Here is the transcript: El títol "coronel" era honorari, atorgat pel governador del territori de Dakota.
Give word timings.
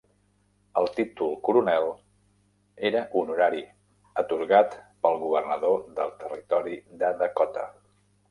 El 0.81 0.87
títol 0.93 1.33
"coronel" 1.47 1.83
era 2.91 3.03
honorari, 3.21 3.61
atorgat 4.23 4.75
pel 5.07 5.21
governador 5.25 5.83
del 5.99 6.15
territori 6.25 6.79
de 7.05 7.13
Dakota. 7.23 7.67